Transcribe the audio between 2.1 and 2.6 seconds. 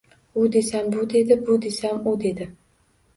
u dedi